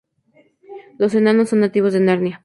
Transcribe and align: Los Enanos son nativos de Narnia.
Los 0.97 1.13
Enanos 1.13 1.49
son 1.49 1.59
nativos 1.59 1.93
de 1.93 1.99
Narnia. 1.99 2.39